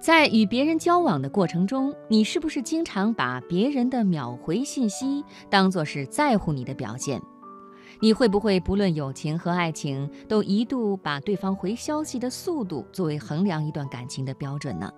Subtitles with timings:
[0.00, 7.20] 在与别人交往的过程中，你是不是经常把别人的秒回信息当作是在乎你的表现？
[8.00, 14.90] 你会不会不论友情和爱情，都一度把对方回消息的速度作为衡量一段感情的标准呢？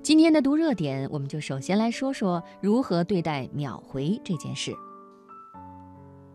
[0.00, 4.72] 今天的读热点，我们就首先来说说如何对待秒回这件事。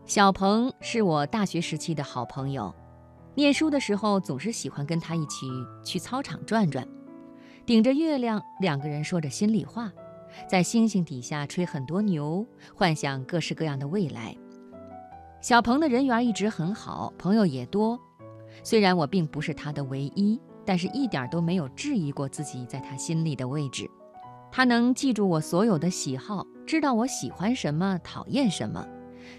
[0.04, 2.74] 小鹏是我大学时期的好朋友，
[3.34, 5.46] 念书的时候总是喜欢跟他一起
[5.82, 6.86] 去操场转转。
[7.64, 9.92] 顶着月亮，两个人说着心里话，
[10.48, 12.44] 在星星底下吹很多牛，
[12.74, 14.36] 幻想各式各样的未来。
[15.40, 17.98] 小鹏的人缘一直很好，朋友也多。
[18.64, 23.88] 虽然我并不是他的唯一，但是一点都没有质疑过自己在他心里的位置。
[24.50, 28.84] 他能记住我所有的喜好，知道我喜欢什么，讨厌什么。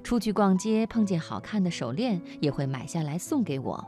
[0.01, 3.85] 出去逛街碰见好看的手链，也会买下来送给我。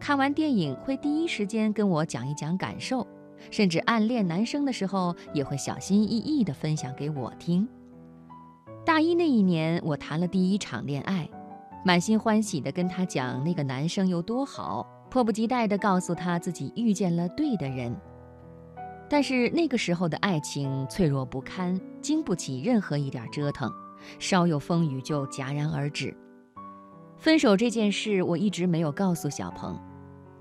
[0.00, 3.06] 看完电影会第一时间跟我讲一讲感受。
[3.50, 7.68] 甚至暗恋男生的时候，也会小心翼翼地分享给我听。
[8.84, 11.28] 大一那一年，我谈了第一场恋爱，
[11.84, 17.94] 满心欢喜地跟他讲那个男生有多好，迫不及待地告诉他自己遇见了对的人。
[19.08, 23.70] 但是那个时候的爱情脆弱不堪，经不起任何一点折腾，
[24.18, 26.16] 稍有风雨就戛然而止。
[27.18, 29.78] 分手这件事，我一直没有告诉小鹏。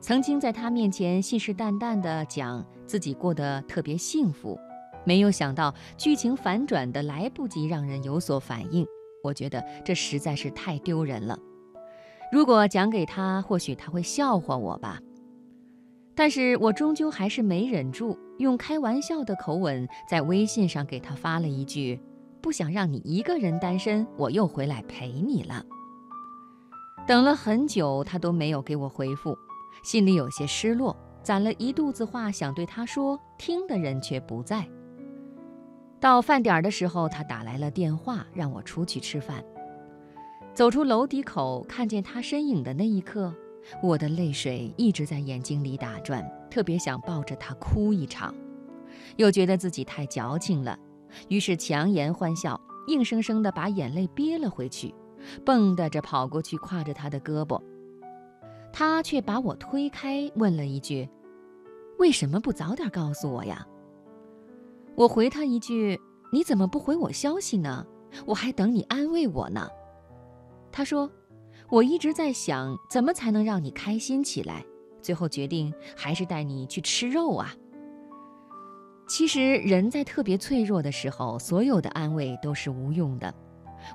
[0.01, 4.57] 曾经在他面前信誓旦旦地讲自己过得特别幸福，
[5.05, 8.85] 没有想到剧情反转的来不及让人有所反应。
[9.23, 11.37] 我觉得这实在是太丢人了。
[12.31, 14.99] 如果讲给他，或许他会笑话我吧。
[16.15, 21.99] 但是我终究还是没忍住，用开玩笑的口吻在微信上给他发了一句
[22.41, 25.65] ：“不想让你一个人单身，我又回来陪你了。”
[27.07, 29.37] 等了很久，他都没有给我回复。
[29.83, 34.67] 心里有些失落，攒了一肚子话想对他说，听的人却不在。
[35.99, 39.43] 到饭点的时候，他打来了电话，让我出去吃饭。
[40.53, 43.33] 走出楼底口，看见他身影的那一刻，
[43.83, 48.33] 我的泪水一直在眼睛里打转，特别想抱着他哭一场，
[49.17, 50.77] 又觉得自己太矫情了，
[51.27, 54.93] 于是强颜欢笑，硬生生地把眼泪憋了回去，
[55.45, 57.61] 蹦跶着跑过去，挎着他的胳膊。
[58.71, 61.09] 他却把我推开，问了一句
[61.99, 63.65] ：“为什么不早点告诉我呀？”
[64.95, 65.99] 我回他一句
[66.31, 67.85] ：“你怎么不回我消息呢？
[68.25, 69.67] 我还等你安慰我呢。”
[70.71, 71.09] 他说
[71.69, 74.65] ：“我一直在想，怎么才能让你开心起来，
[75.01, 77.53] 最后决定还是带你去吃肉啊。”
[79.07, 83.33] 其实，人在特别脆弱的时候，所有的安慰都是无用的。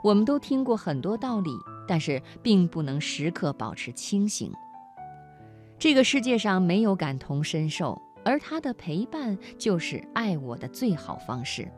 [0.03, 1.51] 我们都听过很多道理，
[1.87, 4.53] 但是并不能时刻保持清醒。
[5.79, 11.69] 这个世界上没有感同身受，而他的陪伴就是爱我的最好方式。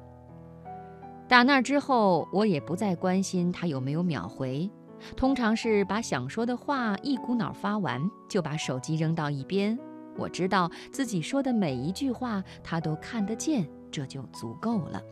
[1.29, 4.71] 打那之后，我也不再关心他有没有秒回，
[5.17, 9.77] 通常是把想说的话一股脑发完，就把手机扔到一边。
[10.17, 15.03] 我知道自己说的每一句话他都看得见，这就足够了。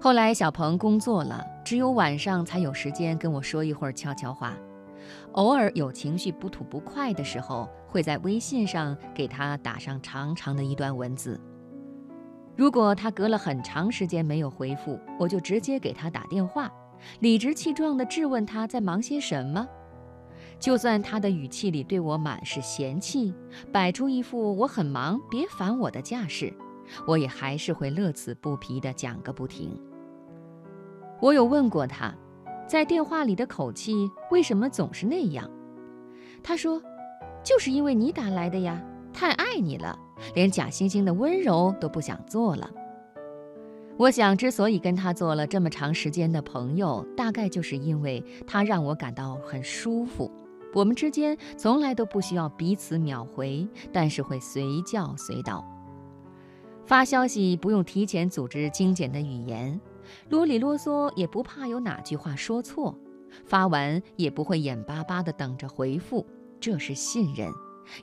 [0.00, 4.56] 后来小鹏工作了，只有晚上才有时间跟我说一会儿悄悄话。
[5.32, 11.40] 偶尔有情绪不吐不快的时候，会在微信上给他打上长长的一段文字。
[12.54, 16.70] 如果他隔了很长时间没有回复，我就直接给他打电话，
[17.20, 19.66] 理直气壮地质问他在忙些什么。
[20.60, 23.34] 就算他的语气里对我满是嫌弃，
[23.72, 26.52] 摆出一副我很忙，别烦我的架势，
[27.06, 29.76] 我也还是会乐此不疲地讲个不停。
[31.22, 32.12] 我有问过他。
[32.66, 35.48] 在电话里的口气为什么总是那样？
[36.42, 36.82] 他说
[37.44, 39.96] ：“就是因为你打来的呀，太爱你了，
[40.34, 42.68] 连假惺惺的温柔都不想做了。”
[43.98, 50.28] 我想，之所以跟他做了这么长时间的朋友，大概就是因为他让我感到很舒服。
[50.74, 55.64] 我们之间从来都不需要彼此秒回，但是会随叫随到。
[56.86, 59.78] 发消息不用提前组织精简的语言。
[60.28, 62.96] 啰里啰嗦也不怕有哪句话说错，
[63.44, 66.26] 发完也不会眼巴巴地等着回复，
[66.60, 67.50] 这是信任，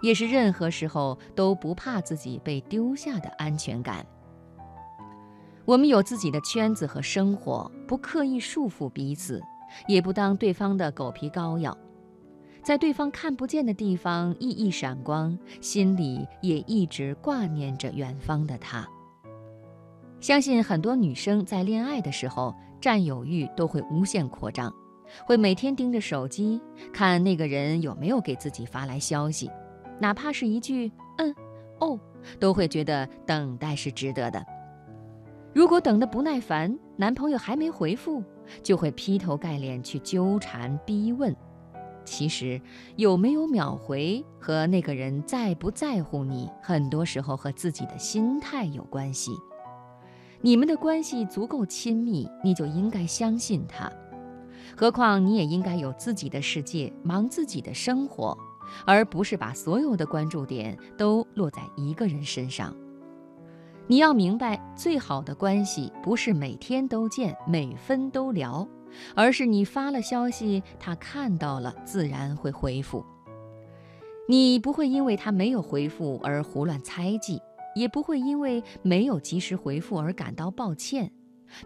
[0.02, 4.06] 也是任何时候都不怕自己被丢下的安全感。
[5.66, 9.42] 我们有自己的圈子和生活，不刻意束缚彼此，
[9.88, 11.78] 也不当对方的狗皮膏药，
[12.64, 18.88] 在对方看不见的地方熠熠闪光，心里也一直挂念着远方的他。
[20.22, 24.74] 相信很多女生在恋爱的时候，占有欲都会无限扩张，
[25.26, 26.62] 会每天盯着手机
[26.92, 29.50] 看那个人有没有给自己发来消息，
[30.00, 31.34] 哪怕是一句“嗯，
[31.80, 32.00] 哦，
[32.40, 34.46] 都会觉得等待是值得的。
[35.54, 38.24] 如果等得不耐烦，男朋友还没回复，
[38.62, 41.36] 就会劈头盖脸去纠缠逼问。
[42.06, 42.60] 其实
[42.96, 49.32] 有没有秒回和那个人在不在乎你，很多时候和自己的心态有关系。
[50.42, 53.92] 你们的关系足够亲密，你就应该相信他。
[54.76, 58.38] 何况你也应该有自己的世界，忙自己的生活，
[58.86, 62.74] 而不是把所有的关注点都落在一个人身上。
[63.88, 68.68] 你要明白，最好的关系不是每天都见，每分都聊。
[69.14, 73.06] 而是你发了消息，他看到了，自然会回复。
[74.28, 77.42] 你不会因为他没有回复而胡乱猜忌，
[77.76, 81.12] 也不会因为没有及时回复而感到抱歉。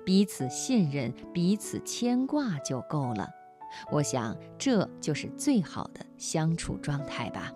[0.05, 3.29] 彼此信任，彼此牵挂就够了。
[3.91, 7.51] 我想，这就是最好的相处状态吧。